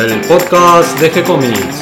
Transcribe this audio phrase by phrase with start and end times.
[0.00, 1.76] el podcast de G-Comics.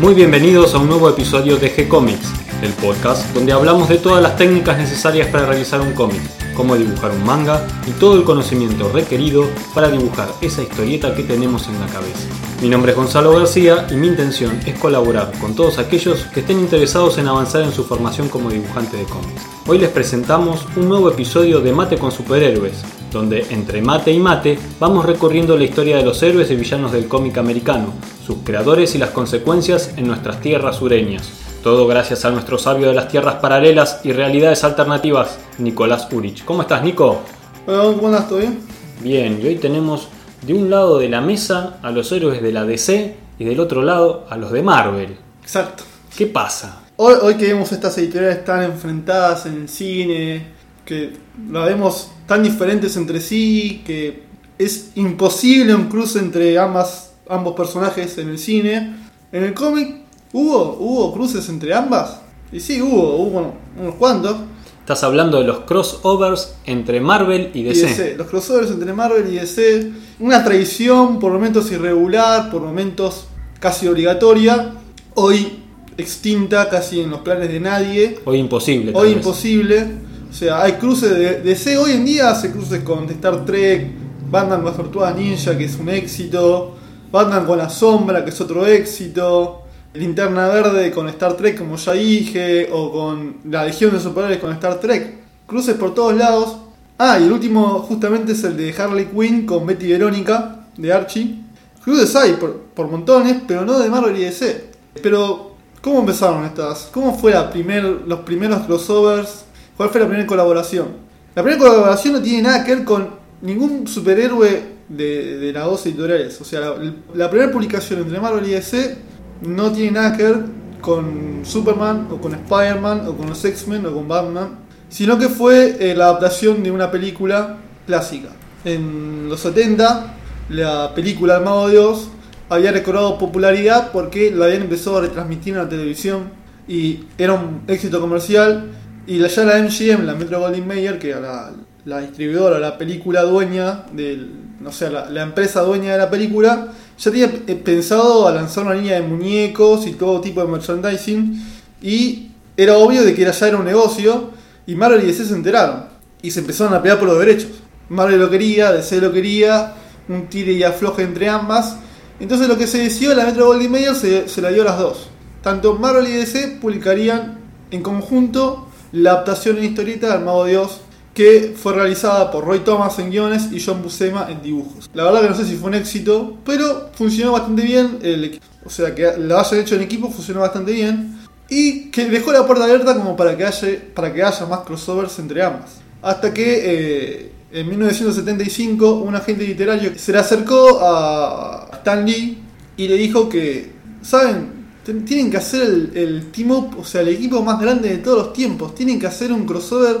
[0.00, 2.28] Muy bienvenidos a un nuevo episodio de G-Comics,
[2.62, 6.20] el podcast donde hablamos de todas las técnicas necesarias para realizar un cómic,
[6.54, 11.66] cómo dibujar un manga y todo el conocimiento requerido para dibujar esa historieta que tenemos
[11.66, 12.28] en la cabeza.
[12.62, 16.60] Mi nombre es Gonzalo García y mi intención es colaborar con todos aquellos que estén
[16.60, 19.53] interesados en avanzar en su formación como dibujante de cómics.
[19.66, 24.58] Hoy les presentamos un nuevo episodio de Mate con Superhéroes, donde entre mate y mate
[24.78, 27.94] vamos recorriendo la historia de los héroes y villanos del cómic americano,
[28.26, 31.30] sus creadores y las consecuencias en nuestras tierras sureñas.
[31.62, 36.44] Todo gracias a nuestro sabio de las tierras paralelas y realidades alternativas, Nicolás Urich.
[36.44, 37.20] ¿Cómo estás, Nico?
[37.66, 38.18] Hola, ¿cómo?
[38.28, 38.60] ¿Todo bien?
[39.00, 40.08] Bien, y hoy tenemos
[40.42, 43.80] de un lado de la mesa a los héroes de la DC y del otro
[43.80, 45.16] lado a los de Marvel.
[45.42, 45.84] Exacto.
[46.14, 46.83] ¿Qué pasa?
[46.96, 50.46] Hoy, hoy que vemos estas editoriales tan enfrentadas en el cine,
[50.84, 51.12] que
[51.50, 54.22] la vemos tan diferentes entre sí, que
[54.58, 58.94] es imposible un cruce entre ambas, ambos personajes en el cine.
[59.32, 62.20] En el cómic hubo, hubo cruces entre ambas.
[62.52, 64.36] Y sí, hubo, hubo unos cuantos.
[64.78, 67.86] Estás hablando de los crossovers entre Marvel y Y DC.
[67.86, 68.16] DC.
[68.16, 69.90] Los crossovers entre Marvel y DC.
[70.20, 73.26] Una tradición, por momentos irregular, por momentos
[73.58, 74.74] casi obligatoria.
[75.14, 75.63] Hoy
[75.96, 78.18] extinta, casi en los planes de nadie.
[78.24, 78.92] Hoy imposible.
[78.94, 79.16] Hoy vez.
[79.16, 79.86] imposible.
[80.30, 81.76] O sea, hay cruces de DC.
[81.78, 83.86] Hoy en día hace cruces con Star Trek,
[84.30, 86.76] Batman con las Tortugas Ninja, que es un éxito.
[87.12, 89.62] Batman con la Sombra, que es otro éxito.
[89.94, 92.68] Linterna Verde con Star Trek, como ya dije.
[92.72, 95.18] O con la Legión de Superhéroes con Star Trek.
[95.46, 96.56] Cruces por todos lados.
[96.98, 101.40] Ah, y el último justamente es el de Harley Quinn con Betty Verónica, de Archie.
[101.84, 104.70] Cruces hay por, por montones, pero no de Marvel y DC.
[105.02, 105.53] Pero,
[105.84, 106.88] ¿cómo empezaron estas?
[106.90, 109.44] ¿Cómo fue la primer, los primeros crossovers?
[109.76, 110.88] ¿Cuál fue la primera colaboración?
[111.34, 113.10] La primera colaboración no tiene nada que ver con
[113.42, 116.40] ningún superhéroe de, de las dos editoriales.
[116.40, 116.74] O sea, la,
[117.12, 118.96] la primera publicación entre Marvel y DC
[119.42, 120.44] no tiene nada que ver
[120.80, 124.58] con Superman, o con Spider-Man, o con los X-Men, o con Batman,
[124.88, 128.30] sino que fue eh, la adaptación de una película clásica.
[128.64, 130.14] En los 70,
[130.48, 132.08] la película El Mago de Dios
[132.54, 137.62] había recobrado popularidad porque la habían empezado a retransmitir en la televisión y era un
[137.68, 138.70] éxito comercial.
[139.06, 141.52] Y ya la MGM, la Metro Goldwyn Mayer, que era
[141.84, 147.10] la, distribuidora, la película dueña, del, no sé, la, empresa dueña de la película, ya
[147.10, 151.42] tenía eh, pensado a lanzar una línea de muñecos y todo tipo de merchandising.
[151.82, 154.30] Y era obvio de que ya era un negocio.
[154.66, 155.84] Y Marvel y DC se enteraron.
[156.22, 157.50] Y se empezaron a pelear por los derechos.
[157.90, 159.74] Marvel lo quería, DC lo quería.
[160.08, 161.76] Un tire y afloje entre ambas.
[162.20, 164.78] Entonces lo que se decidió, la Metro Goldwyn Mayer se, se la dio a las
[164.78, 165.08] dos.
[165.42, 167.38] Tanto Marvel y DC publicarían
[167.70, 170.80] en conjunto la adaptación en historieta del Mago de Dios
[171.14, 174.90] que fue realizada por Roy Thomas en guiones y John Buscema en dibujos.
[174.94, 178.40] La verdad que no sé si fue un éxito, pero funcionó bastante bien el.
[178.64, 181.20] O sea, que la hayan hecho en equipo funcionó bastante bien.
[181.48, 185.18] Y que dejó la puerta abierta como para que haya, para que haya más crossovers
[185.18, 185.76] entre ambas.
[186.02, 192.38] Hasta que eh, en 1975 un agente literario se le acercó a Stan Lee
[192.78, 194.64] y le dijo que, ¿saben?
[195.04, 198.18] Tienen que hacer el, el team up, o sea, el equipo más grande de todos
[198.18, 198.74] los tiempos.
[198.74, 199.98] Tienen que hacer un crossover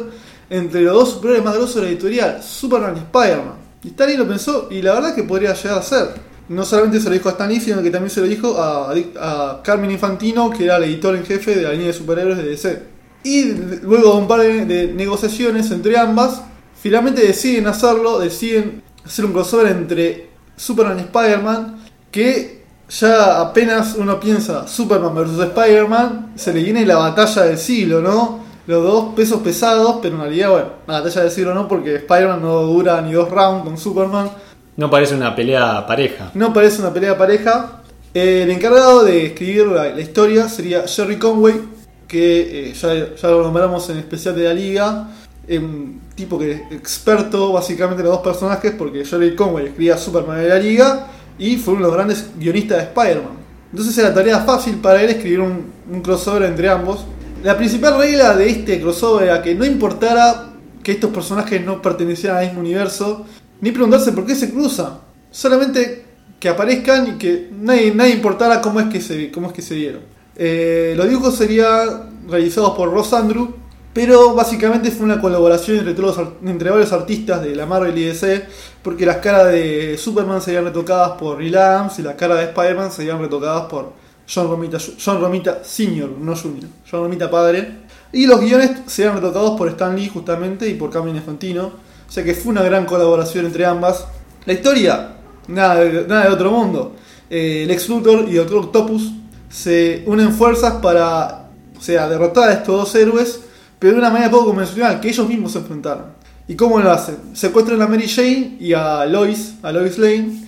[0.48, 3.54] entre los dos superhéroes más grosos de la editorial, Superman y Spider-Man.
[3.82, 6.08] Y Stan Lee lo pensó y la verdad que podría llegar a ser.
[6.48, 9.60] No solamente se lo dijo a Stan Lee, sino que también se lo dijo a,
[9.62, 12.82] Carmen Infantino, que era el editor en jefe de la línea de superhéroes de DC.
[13.24, 13.44] Y
[13.82, 16.40] luego de un par de negociaciones entre ambas,
[16.80, 21.76] finalmente deciden hacerlo, deciden hacer un crossover entre Superman y Spider-Man,
[22.10, 28.00] que ya apenas uno piensa Superman versus Spider-Man, se le viene la batalla del siglo,
[28.00, 28.44] ¿no?
[28.66, 32.40] Los dos pesos pesados, pero en realidad, bueno, la batalla del siglo no, porque Spider-Man
[32.40, 34.30] no dura ni dos rounds con Superman.
[34.76, 36.30] No parece una pelea pareja.
[36.34, 37.82] No parece una pelea pareja.
[38.12, 41.60] Eh, el encargado de escribir la, la historia sería Jerry Conway,
[42.08, 45.08] que eh, ya, ya lo nombramos en el especial de la liga.
[45.48, 50.48] Un tipo que experto básicamente en los dos personajes, porque Jerry Conway escribía Superman de
[50.48, 51.06] la liga
[51.38, 53.44] y fue uno de los grandes guionistas de Spider-Man.
[53.70, 57.04] Entonces era tarea fácil para él escribir un, un crossover entre ambos.
[57.42, 60.52] La principal regla de este crossover era que no importara
[60.82, 63.26] que estos personajes no pertenecieran al mismo universo,
[63.60, 64.98] ni preguntarse por qué se cruzan.
[65.30, 66.04] Solamente
[66.38, 69.74] que aparezcan y que nadie, nadie importara cómo es que se, cómo es que se
[69.74, 70.02] dieron.
[70.36, 73.54] Eh, los dibujos serían realizados por Ross Andrew,
[73.94, 78.44] pero básicamente fue una colaboración entre, varios artistas de la Marvel y DC,
[78.82, 82.92] porque las caras de Superman serían retocadas por Neil Adams y las caras de Spider-Man
[82.92, 83.92] serían retocadas por
[84.28, 85.20] John Romita, John
[85.62, 87.84] Sr., no Jr., John Romita Padre.
[88.12, 91.66] Y los guiones serían retratados por Stan Lee justamente y por Carmen Infantino.
[92.08, 94.06] O sea que fue una gran colaboración entre ambas.
[94.46, 95.16] La historia,
[95.48, 96.94] nada, de- nada de otro mundo.
[97.30, 99.12] Eh, Lex Luthor y Doctor Octopus
[99.48, 101.48] se unen fuerzas para,
[101.80, 103.40] sea, derrotar a estos dos héroes,
[103.84, 106.06] pero de una manera poco convencional, que ellos mismos se enfrentaron.
[106.48, 107.18] ¿Y cómo lo hacen?
[107.34, 110.42] Secuestran a Mary Jane y a Lois, a Lois Lane,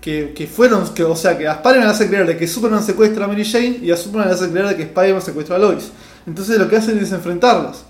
[0.00, 2.82] que, que fueron, que, o sea, que a Spider-Man le hace creer de que Superman
[2.82, 5.60] secuestra a Mary Jane y a Superman le hace creer de que Spider-Man secuestra a
[5.60, 5.92] Lois.
[6.26, 7.84] Entonces lo que hacen es enfrentarlos.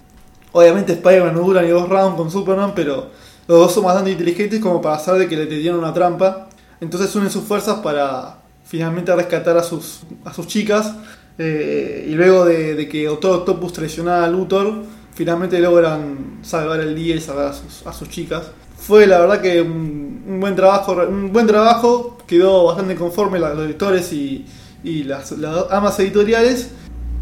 [0.52, 3.08] Obviamente Spider-Man no dura ni dos rounds con Superman, pero
[3.48, 6.50] los dos son bastante inteligentes como para saber de que le tenían una trampa.
[6.78, 8.36] Entonces unen sus fuerzas para
[8.66, 10.92] finalmente rescatar a sus, a sus chicas.
[11.38, 14.84] Eh, y luego de, de que Doctor Octopus traicionara a Luthor,
[15.20, 17.52] finalmente logran salvar el día y salvar
[17.84, 18.50] a sus, chicas.
[18.74, 24.12] Fue la verdad que un, buen trabajo, un buen trabajo, quedó bastante conforme los editores
[24.14, 24.46] y,
[24.82, 25.34] las
[25.70, 26.70] amas editoriales.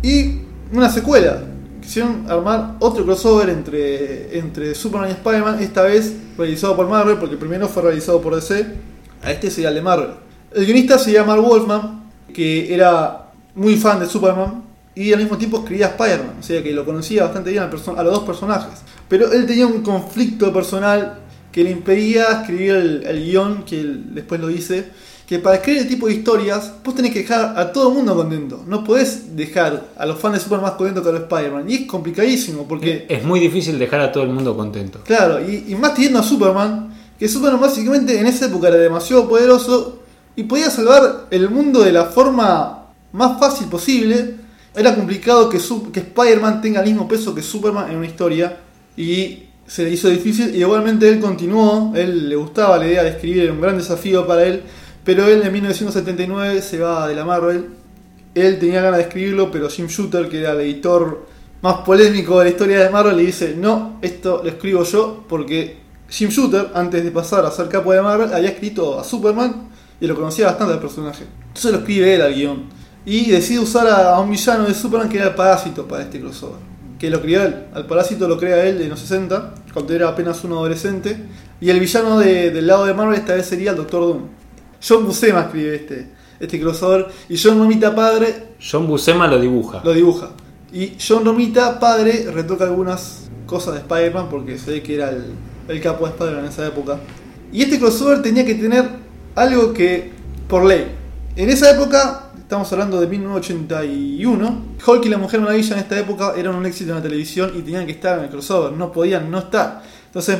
[0.03, 1.43] Y una secuela.
[1.81, 7.35] Quisieron armar otro crossover entre, entre Superman y Spider-Man, esta vez realizado por Marvel, porque
[7.35, 8.65] el primero fue realizado por DC.
[9.25, 10.11] A este sería el de Marvel.
[10.55, 13.28] El guionista se llama Mark Wolfman, que era
[13.59, 14.63] muy fan de Superman
[14.95, 18.13] y al mismo tiempo escribía Spider-Man, o sea que lo conocía bastante bien a los
[18.13, 18.81] dos personajes.
[19.09, 21.21] Pero él tenía un conflicto personal
[21.53, 24.89] que le impedía escribir el, el guion, que él después lo dice,
[25.27, 28.17] que para escribir el tipo de historias vos tenés que dejar a todo el mundo
[28.17, 28.65] contento.
[28.67, 31.71] No podés dejar a los fans de Superman más contentos que a los Spider-Man.
[31.71, 33.07] Y es complicadísimo porque...
[33.09, 35.01] Es muy difícil dejar a todo el mundo contento.
[35.05, 39.29] Claro, y, y más teniendo a Superman, que Superman básicamente en esa época era demasiado
[39.29, 40.01] poderoso
[40.35, 42.78] y podía salvar el mundo de la forma
[43.13, 44.37] más fácil posible.
[44.75, 45.59] Era complicado que,
[45.93, 48.59] que Spider-Man tenga el mismo peso que Superman en una historia
[48.97, 53.11] y se le hizo difícil y igualmente él continuó, él le gustaba la idea de
[53.11, 54.63] escribir, era un gran desafío para él,
[55.05, 57.79] pero él en 1979 se va de la Marvel
[58.35, 61.27] él tenía ganas de escribirlo, pero Jim Shooter, que era el editor
[61.61, 65.79] más polémico de la historia de Marvel, le dice, no, esto lo escribo yo, porque
[66.09, 69.69] Jim Shooter, antes de pasar a ser capo de Marvel, había escrito a Superman
[70.01, 71.25] y lo conocía bastante al personaje.
[71.49, 72.78] Entonces lo escribe él al guion.
[73.07, 76.21] Y decide usar a, a un villano de Superman que era el Parásito para este
[76.21, 76.59] crossover.
[76.99, 77.55] Que lo creó él.
[77.75, 81.17] Al Parásito lo crea él en los 60, cuando era apenas un adolescente.
[81.61, 84.23] Y el villano de- del lado de Marvel esta vez sería el Doctor Doom.
[84.87, 86.09] John Buscema escribe este,
[86.41, 87.07] este crossover.
[87.29, 89.81] Y John Romita padre John Buscema lo dibuja.
[89.85, 90.31] lo dibuja.
[90.73, 95.25] Y John Romita, padre, retoca algunas cosas de Spider-Man porque se ve que era el,
[95.69, 96.99] el capo de Spider-Man en esa época.
[97.53, 98.85] Y este crossover tenía que tener
[99.35, 100.11] algo que,
[100.49, 100.87] por ley,
[101.37, 106.33] en esa época, estamos hablando de 1981, Hulk y la Mujer Maravilla en esta época
[106.35, 109.31] eran un éxito en la televisión y tenían que estar en el crossover, no podían
[109.31, 109.83] no estar.
[110.07, 110.39] Entonces,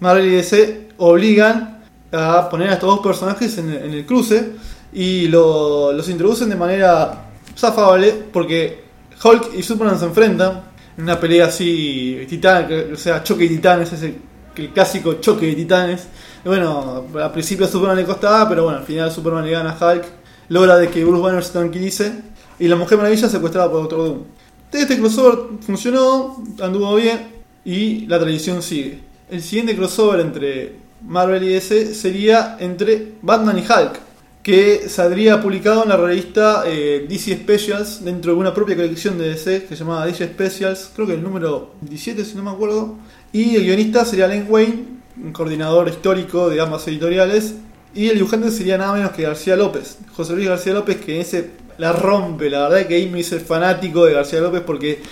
[0.00, 4.52] Marvel y DC obligan a poner a estos dos personajes en el, cruce
[4.94, 8.84] y lo- los introducen de manera zafable porque
[9.22, 10.62] Hulk y Superman se enfrentan
[10.96, 14.14] en una pelea así titán, o sea, choque de titanes, ese
[14.56, 16.06] el clásico choque de titanes.
[16.42, 19.92] Bueno, al principio a Superman le costaba, pero bueno, al final Superman le gana a
[19.92, 20.04] Hulk,
[20.50, 22.12] logra de que Bruce Banner se tranquilice
[22.58, 24.18] y la Mujer Maravilla es secuestrada por Doctor Doom.
[24.72, 27.28] Este crossover funcionó, anduvo bien
[27.64, 29.00] y la tradición sigue.
[29.30, 30.74] El siguiente crossover entre
[31.06, 34.00] Marvel y DC sería entre Batman y Hulk,
[34.42, 39.28] que saldría publicado en la revista eh, DC Specials dentro de una propia colección de
[39.28, 42.96] DC que se llamaba DC Specials, creo que el número 17 si no me acuerdo.
[43.32, 44.84] Y el guionista sería Len Wayne,
[45.22, 47.54] un coordinador histórico de ambas editoriales.
[47.94, 51.50] Y el dibujante sería nada menos que García López, José Luis García López, que ese
[51.78, 52.48] la rompe.
[52.50, 55.02] La verdad que ahí me hice fanático de García López porque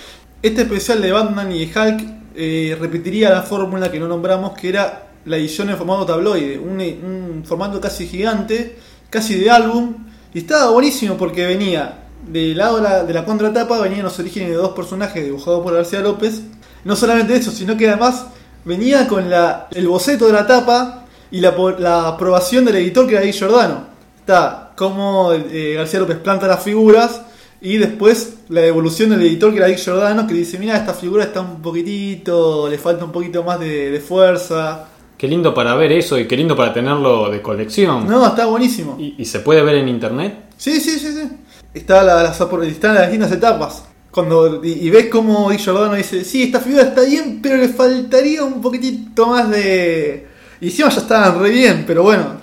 [0.41, 2.01] este especial de Batman y de Hulk
[2.35, 6.79] eh, repetiría la fórmula que no nombramos, que era la edición en formato tabloide, un,
[6.79, 8.77] un formato casi gigante,
[9.09, 9.95] casi de álbum.
[10.33, 14.49] Y estaba buenísimo porque venía del lado de la, de la contratapa, venían los orígenes
[14.49, 16.41] de dos personajes dibujados por García López.
[16.85, 18.27] No solamente eso, sino que además
[18.63, 23.15] venía con la, el boceto de la tapa y la, la aprobación del editor que
[23.15, 23.87] era Di Giordano.
[24.19, 27.21] Está como eh, García López planta las figuras
[27.61, 31.25] y después la evolución del editor que era Dick Giordano que dice, mira, esta figura
[31.25, 34.85] está un poquitito, le falta un poquito más de, de fuerza.
[35.17, 38.07] Qué lindo para ver eso y qué lindo para tenerlo de colección.
[38.07, 38.95] No, está buenísimo.
[38.97, 40.45] ¿Y, y se puede ver en internet?
[40.55, 41.29] Sí, sí, sí, sí.
[41.73, 43.83] Está la- las, están las distintas etapas.
[44.11, 47.67] Cuando, y, y ves como Dick Giordano dice, sí, esta figura está bien, pero le
[47.67, 50.28] faltaría un poquitito más de...
[50.61, 52.37] Y encima ya estaban re bien, pero bueno,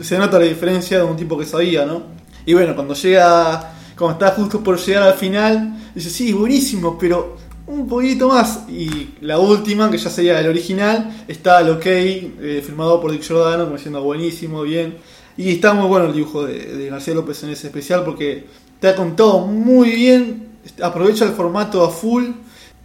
[0.00, 2.02] se nota la diferencia de un tipo que sabía, ¿no?
[2.46, 7.36] Y bueno, cuando llega, cuando está justo por llegar al final, dice, sí, buenísimo, pero
[7.66, 8.64] un poquito más.
[8.68, 13.22] Y la última, que ya sería el original, está el ok, eh, firmado por Dick
[13.22, 14.96] Giordano, como diciendo buenísimo, bien.
[15.36, 18.46] Y está muy bueno el dibujo de, de García López en ese especial porque
[18.80, 20.48] te ha contado muy bien,
[20.82, 22.24] aprovecha el formato a full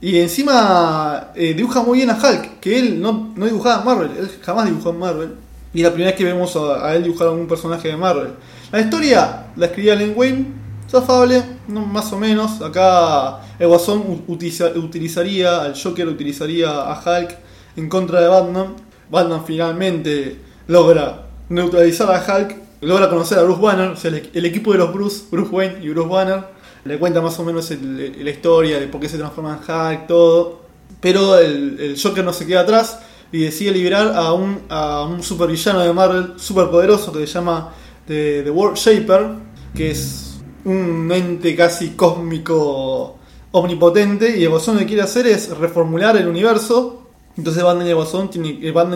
[0.01, 4.11] Y encima eh, dibuja muy bien a Hulk, que él no, no dibujaba en Marvel,
[4.17, 5.35] él jamás dibujó en Marvel.
[5.73, 8.29] Y la primera vez que vemos a, él dibujar a un personaje de Marvel.
[8.71, 10.45] La historia la escribía Len Wayne,
[10.89, 12.61] zafable, no, más o menos.
[12.61, 17.37] Acá el Guasón utilizaría, el Joker utilizaría a Hulk
[17.77, 18.75] en contra de Batman.
[19.09, 24.71] Batman finalmente logra neutralizar a Hulk, logra conocer a Bruce Banner, o sea, el equipo
[24.71, 26.54] de los Bruce, Bruce Wayne y Bruce Banner.
[26.85, 30.07] Le cuenta más o menos el- la historia de por qué se transforma en Hulk,
[30.07, 30.61] todo.
[31.01, 32.99] Pero el, Joker no se queda atrás
[33.31, 37.73] y decide liberar a un, a un supervillano de Marvel super poderoso que se llama
[38.07, 39.29] The, World Shaper,
[39.75, 43.17] que es un ente casi cósmico
[43.51, 44.37] omnipotente.
[44.37, 47.07] Y el Guasón lo que quiere hacer es reformular el universo.
[47.35, 47.97] Entonces Batman y el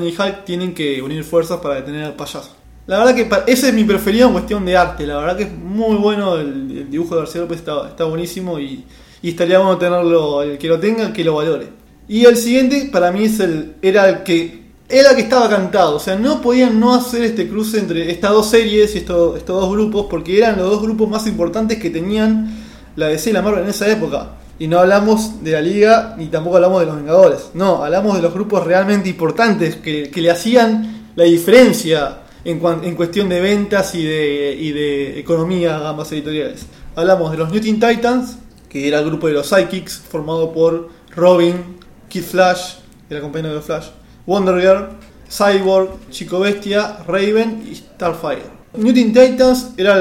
[0.08, 2.59] y Hulk tienen que unir fuerzas para detener al payaso.
[2.90, 5.06] La verdad que ese es mi preferido en cuestión de arte.
[5.06, 8.60] La verdad que es muy bueno el, el dibujo de García López, está, está buenísimo
[8.60, 8.84] y,
[9.22, 11.68] y estaría bueno tenerlo, el que lo tenga, que lo valore.
[12.08, 15.98] Y el siguiente para mí es el, era el que era el que estaba cantado.
[15.98, 19.62] O sea, no podían no hacer este cruce entre estas dos series y estos, estos
[19.62, 22.50] dos grupos porque eran los dos grupos más importantes que tenían
[22.96, 24.32] la DC y la Marvel en esa época.
[24.58, 27.52] Y no hablamos de la Liga ni tampoco hablamos de los Vengadores.
[27.54, 33.30] No, hablamos de los grupos realmente importantes que, que le hacían la diferencia en, cuestión
[33.30, 36.66] de ventas y de, economía a ambas editoriales.
[36.96, 38.38] Hablamos de los New Teen Titans,
[38.68, 41.78] que era el grupo de los Psychics, formado por Robin,
[42.08, 42.76] Kid Flash,
[43.10, 43.88] era compañero de Flash,
[44.26, 44.90] Wonder Girl,
[45.30, 48.44] Cyborg, Chico Bestia, Raven y Starfire.
[48.76, 49.98] New Teen Titans era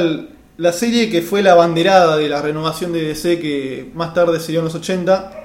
[0.57, 4.59] la serie que fue la banderada de la renovación de DC que más tarde sería
[4.59, 5.38] en los 80.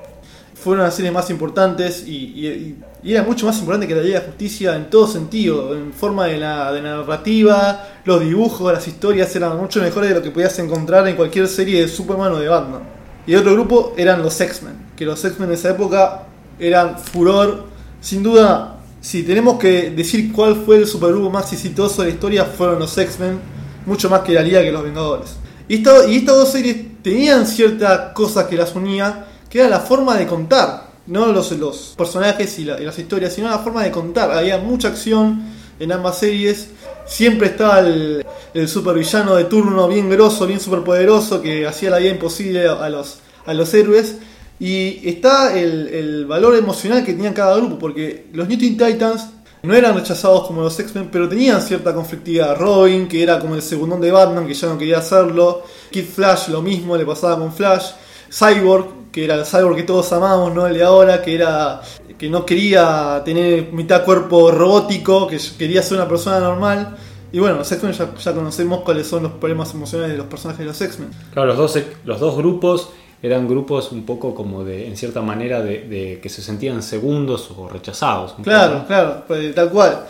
[0.64, 4.76] Fueron las series más importantes y, era mucho más importante que la Liga de Justicia
[4.78, 9.82] en todo sentido, en forma de la, de narrativa, los dibujos, las historias eran mucho
[9.82, 12.82] mejores de lo que podías encontrar en cualquier serie de Superman o de Batman.
[13.28, 16.24] Y otro grupo eran los X-Men, que los X-Men en esa época
[16.58, 17.66] eran furor.
[18.00, 22.46] Sin duda, si tenemos que decir cuál fue el supergrupo más exitoso de la historia,
[22.46, 23.38] fueron los X-Men,
[23.86, 25.36] mucho más que la Liga que los Vengadores.
[25.68, 29.82] Y, esta- y estas dos series tenían ciertas cosas que las unía, que era la
[29.82, 33.92] forma de contar, no los, personajes y, la- y las historias, sino la forma de
[33.92, 34.32] contar.
[34.32, 35.44] Había mucha acción
[35.80, 36.70] en ambas series.
[37.06, 38.26] Siempre estaba el,
[38.68, 43.54] supervillano de turno bien grosso, bien superpoderoso, que hacía la vida imposible a los, a
[43.54, 44.16] los héroes.
[44.60, 49.28] Y está el, el valor emocional que tenía cada grupo, porque los New Teen Titans
[49.62, 52.58] no eran rechazados como los X-Men, pero tenían cierta conflictividad.
[52.58, 55.62] Robin, que era como el segundón de Batman, que ya no quería hacerlo.
[55.92, 57.92] Kid Flash, lo mismo, le pasaba con Flash.
[58.34, 61.82] Cyborg, que era el Cyborg que todos amamos, no el de ahora, que era
[62.18, 66.96] que no quería tener mitad cuerpo robótico, que quería ser una persona normal.
[67.32, 70.60] Y bueno, los X-Men ya, ya conocemos cuáles son los problemas emocionales de los personajes
[70.60, 71.10] de los X-Men.
[71.34, 72.90] Claro, los dos, los dos grupos
[73.22, 77.50] eran grupos un poco como de, en cierta manera, de, de que se sentían segundos
[77.58, 78.36] o rechazados.
[78.44, 78.88] Claro, poco.
[78.88, 80.06] claro, pues, tal cual.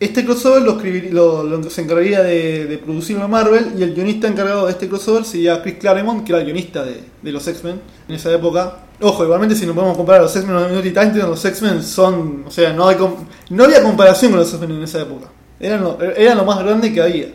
[0.00, 0.78] Este crossover lo,
[1.12, 5.26] lo- lo- se encargaría de, de producirlo Marvel y el guionista encargado de este crossover
[5.26, 8.78] sería Chris Claremont, que era el guionista de, de los X-Men en esa época.
[9.02, 12.44] Ojo, igualmente si nos podemos comparar a los X-Men los New Titans, los X-Men son,
[12.46, 12.96] o sea, no, hay
[13.50, 15.28] no había comparación con los X-Men en esa época.
[15.60, 17.26] Eran lo, más grande que había.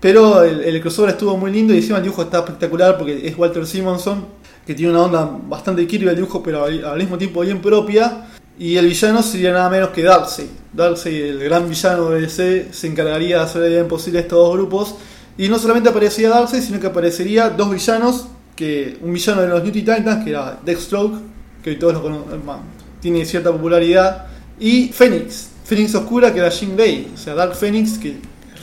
[0.00, 3.38] Pero el, el crossover estuvo muy lindo y encima el dibujo está espectacular porque es
[3.38, 4.26] Walter Simonson,
[4.66, 8.26] que tiene una onda bastante Kirby el dibujo, pero al mismo tiempo bien propia.
[8.58, 10.48] Y el villano sería nada menos que Darkseid.
[10.72, 14.38] Darkseid, el gran villano de DC, se encargaría de hacer la vida imposible a estos
[14.38, 14.94] dos grupos.
[15.36, 18.26] Y no solamente aparecería Darkseid, sino que aparecería dos villanos.
[18.56, 21.20] que Un villano de los New Titans, que era Deathstroke,
[21.62, 22.62] que hoy todos lo conocen, bueno,
[23.00, 24.26] tiene cierta popularidad.
[24.58, 27.12] Y Phoenix, Phoenix Oscura, que era Jean Grey.
[27.14, 28.16] O sea, Dark Phoenix, que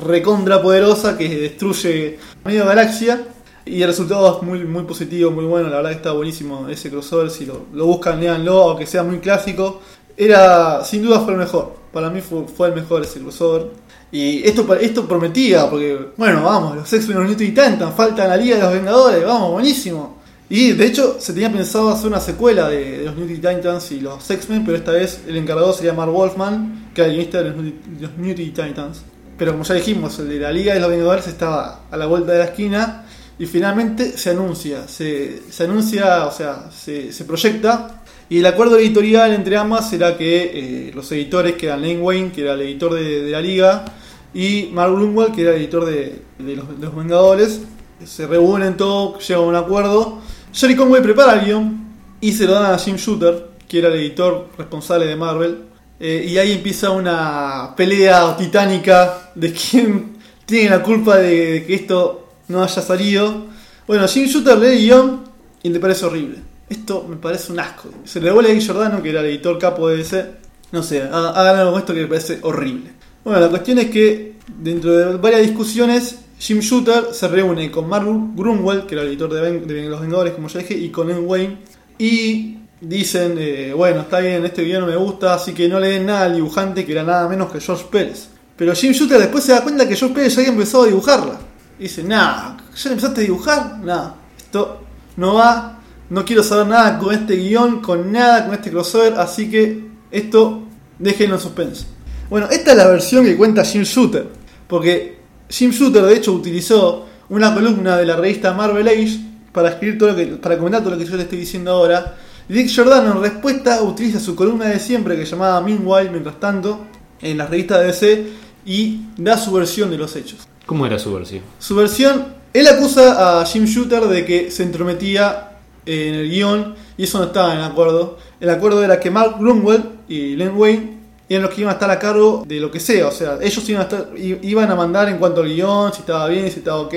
[0.06, 3.22] recontra poderosa, que destruye medio galaxia.
[3.66, 5.70] Y el resultado es muy, muy positivo, muy bueno.
[5.70, 7.32] La verdad que está buenísimo ese crossover.
[7.32, 9.82] Si lo, buscan, léanlo, aunque sea muy clásico.
[10.16, 11.76] Era, sin duda, fue el mejor.
[11.92, 13.72] Para mí fue, fue el mejor ese crossover.
[14.12, 18.38] Y esto, esto prometía, porque, bueno, vamos, los X-Men y los New Titans, falta la
[18.38, 20.22] Liga de los Vengadores, vamos, buenísimo.
[20.48, 24.00] Y de hecho, se tenía pensado hacer una secuela de, de los New Titans y
[24.00, 27.50] los X-Men, pero esta vez el encargado sería Mark Wolfman, que era el guionista de
[27.50, 27.58] los,
[28.00, 29.02] los New Titans.
[29.38, 32.32] Pero como ya dijimos, el de la Liga de los Vengadores estaba a la vuelta
[32.32, 33.05] de la esquina
[33.38, 38.02] y finalmente se anuncia, se, se anuncia, o sea, se, se proyecta.
[38.30, 40.52] Y el acuerdo editorial entre ambas será que
[40.88, 43.86] eh, los editores, que eran Lane Wayne, que era el editor de, de la Liga,
[44.34, 47.62] y Mark Grunwald, que era el editor de, de los Vengadores,
[48.04, 50.20] se reúnen todo, llegan a un acuerdo.
[50.54, 51.86] Jerry Conway prepara el guion
[52.22, 55.64] y se lo dan a Jim Shooter, que era el editor responsable de Marvel.
[56.00, 62.25] Eh, y ahí empieza una pelea titánica de quién tiene la culpa de que esto
[62.48, 63.46] no haya salido.
[63.88, 65.24] Bueno, Jim Shooter lee el guion
[65.64, 66.38] y le parece horrible.
[66.70, 67.90] esto me parece un asco.
[68.06, 70.26] Se le devuelve a Guy Giordano, que era el editor capo de DC.
[70.72, 72.92] No sé, ha- hagan algo con esto que me parece horrible.
[73.24, 78.06] Bueno, la cuestión es que dentro de varias discusiones, Jim Shooter se reúne con Mark
[78.36, 81.58] Grunwald, que era el editor de Los Vengadores, como ya dije, y con Ed Wayne.
[82.00, 85.88] Y dicen, eh, bueno, está bien, este video no me gusta, así que no le
[85.90, 88.28] den nada al dibujante, que era nada menos que George Pérez.
[88.58, 91.40] Pero Jim Shooter después se da cuenta que George Pérez ya había empezado a dibujarla.
[91.80, 93.80] Y dice, nah, ¿ya empezaste a dibujar?
[93.80, 94.82] Nah, esto
[95.18, 95.80] no va,
[96.10, 100.64] no quiero saber nada con este guion, con nada, con este crossover, así que esto
[101.00, 101.86] déjenlo en suspenso.
[102.30, 104.28] Bueno, esta es la versión que cuenta Jim Shooter,
[104.68, 109.20] porque Jim Shooter de hecho utilizó una columna de la revista Marvel Age
[109.52, 112.18] para escribir todo lo que, para comentar todo lo que yo le estoy diciendo ahora.
[112.48, 116.86] Dick Giordano en respuesta utiliza su columna de siempre que llamaba Meanwhile, mientras tanto,
[117.22, 118.28] en las revistas de DC
[118.66, 120.48] y da su versión de los hechos.
[120.66, 121.44] ¿Cómo era su versión?
[121.60, 125.52] Su versión, él acusa a Jim Shooter de que se entrometía
[125.86, 128.18] en el guion y eso no estaba en el acuerdo.
[128.40, 130.96] El acuerdo era que Mark Grunwald y Len Wayne
[131.30, 133.08] eran los que iban a estar a cargo de lo que sea.
[133.08, 136.28] O sea, ellos iban a, estar, iban a mandar en cuanto al guion, si estaba
[136.28, 136.94] bien, si estaba ok,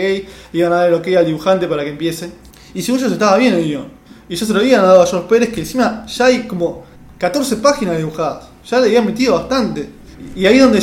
[0.52, 2.30] iban a dar el ok al dibujante para que empiece.
[2.74, 3.88] Y según ellos estaba bien el guion.
[4.28, 6.84] Y ya se lo habían dado a George Pérez, que encima ya hay como
[7.18, 8.48] 14 páginas dibujadas.
[8.66, 9.97] Ya le habían metido bastante.
[10.34, 10.80] Y ahí donde,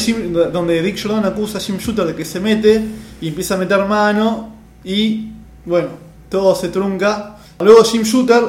[0.52, 2.84] donde Dick Jordan acusa a Jim Shooter de que se mete
[3.22, 5.30] y empieza a meter mano y
[5.66, 5.90] bueno,
[6.30, 7.38] todo se trunca.
[7.60, 8.44] Luego Jim Shooter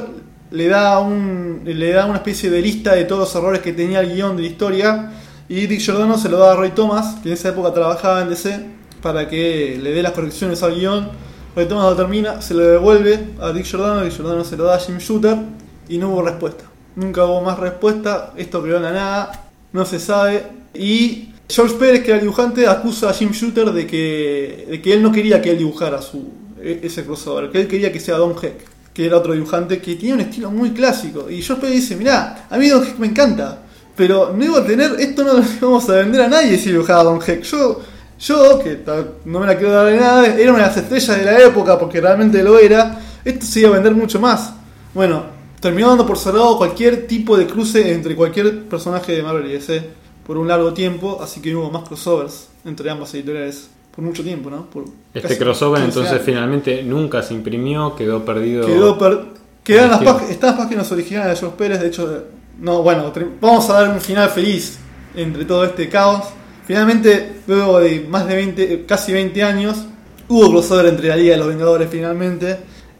[0.50, 4.00] le da, un, le da una especie de lista de todos los errores que tenía
[4.00, 5.12] el guion de la historia
[5.48, 8.28] y Dick Giordano se lo da a Roy Thomas, que en esa época trabajaba en
[8.28, 8.66] DC,
[9.00, 11.08] para que le dé las correcciones al guion.
[11.54, 14.76] Roy Thomas lo termina, se lo devuelve a Dick Giordano, Dick Giordano se lo da
[14.76, 15.38] a Jim Shooter
[15.88, 16.64] y no hubo respuesta.
[16.96, 20.44] Nunca hubo más respuesta, esto en la nada, no se sabe.
[20.78, 25.02] Y George Pérez, que era dibujante, acusa a Jim Shooter de que, de que él
[25.02, 26.28] no quería que él dibujara su,
[26.60, 29.94] e- ese crossover, que él quería que sea Don Heck, que era otro dibujante que
[29.94, 31.30] tenía un estilo muy clásico.
[31.30, 33.62] Y George Pérez dice, mirá, a mí Don Heck me encanta,
[33.94, 37.04] pero no iba a tener, esto no lo vamos a vender a nadie si dibujaba
[37.04, 37.42] Don Heck.
[37.42, 37.80] Yo,
[38.18, 38.80] yo, que
[39.24, 41.78] no me la quiero dar de nada, era una de las estrellas de la época
[41.78, 44.52] porque realmente lo era, esto se iba a vender mucho más.
[44.94, 45.24] Bueno,
[45.60, 50.05] terminó dando por cerrado cualquier tipo de cruce entre cualquier personaje de Marvel y DC
[50.26, 54.50] por un largo tiempo, así que hubo más crossovers entre ambas editoriales por mucho tiempo,
[54.50, 54.66] ¿no?
[54.68, 54.84] Por
[55.14, 56.24] Este crossover 15 entonces años.
[56.26, 58.66] finalmente nunca se imprimió, quedó perdido.
[58.66, 59.24] Quedó per-
[59.62, 62.24] quedan las, están las páginas originales de George Pérez, de hecho,
[62.60, 64.78] no, bueno, vamos a dar un final feliz
[65.14, 66.24] entre todo este caos.
[66.66, 69.86] Finalmente, luego de más de 20, casi 20 años,
[70.28, 72.58] hubo crossover entre la Liga de los Vengadores finalmente,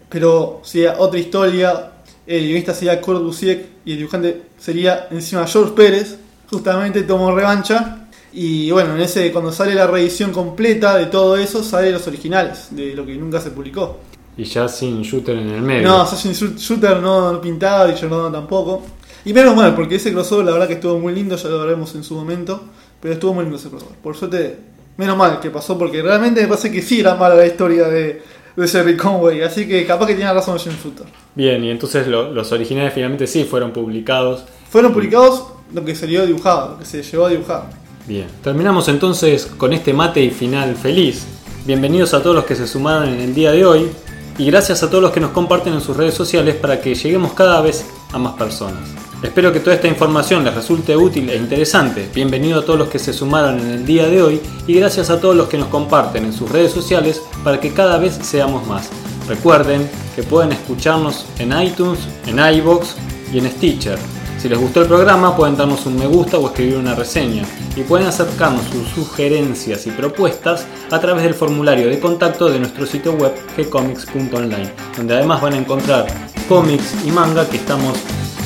[0.08, 1.92] pero sería otra historia,
[2.26, 6.18] el guionista sería Kurt Busiek y el dibujante sería encima George Pérez,
[6.50, 8.08] justamente tomó revancha.
[8.32, 12.68] Y bueno, en ese cuando sale la reedición completa de todo eso, salen los originales,
[12.70, 13.98] de lo que nunca se publicó.
[14.36, 15.88] Y ya sin shooter en el medio.
[15.88, 18.82] No, Assassin's Shooter no, no pintaba, y no tampoco.
[19.24, 21.94] Y menos mal, porque ese crossover la verdad que estuvo muy lindo, ya lo veremos
[21.94, 22.62] en su momento.
[23.00, 23.96] Pero estuvo muy lindo ese crossover.
[23.96, 24.58] Por suerte,
[24.98, 28.22] menos mal que pasó, porque realmente me parece que sí era mala la historia de,
[28.54, 29.40] de Jerry Conway.
[29.40, 31.06] Así que capaz que tenía razón Jim Shooter.
[31.34, 34.44] Bien, y entonces lo- los originales finalmente sí fueron publicados.
[34.68, 37.70] Fueron publicados lo que se dio dibujado, lo que se llevó a dibujar.
[38.06, 41.26] Bien, terminamos entonces con este mate y final feliz.
[41.64, 43.90] Bienvenidos a todos los que se sumaron en el día de hoy
[44.38, 47.32] y gracias a todos los que nos comparten en sus redes sociales para que lleguemos
[47.32, 48.88] cada vez a más personas.
[49.22, 52.08] Espero que toda esta información les resulte útil e interesante.
[52.14, 55.20] Bienvenido a todos los que se sumaron en el día de hoy y gracias a
[55.20, 58.90] todos los que nos comparten en sus redes sociales para que cada vez seamos más.
[59.26, 62.94] Recuerden que pueden escucharnos en iTunes, en iBox
[63.32, 63.98] y en Stitcher.
[64.46, 67.42] Si les gustó el programa pueden darnos un me gusta o escribir una reseña
[67.74, 72.86] y pueden acercarnos sus sugerencias y propuestas a través del formulario de contacto de nuestro
[72.86, 76.06] sitio web gcomics.online, donde además van a encontrar
[76.48, 77.98] cómics y manga que estamos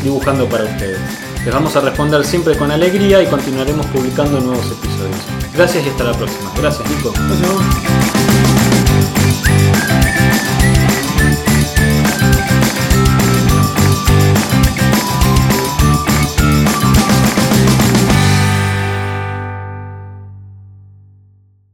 [0.03, 1.01] dibujando para ustedes.
[1.45, 5.53] Les vamos a responder siempre con alegría y continuaremos publicando nuevos episodios.
[5.55, 6.51] Gracias y hasta la próxima.
[6.57, 7.13] Gracias, Nico.
[7.15, 8.20] Entonces,